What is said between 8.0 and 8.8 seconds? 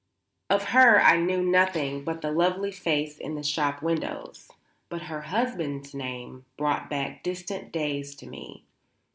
to me.